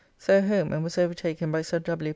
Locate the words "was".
0.83-0.97